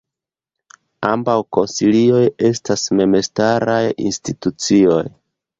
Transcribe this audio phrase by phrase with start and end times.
[1.09, 5.03] Ambaŭ konsilioj estas memstaraj institucioj.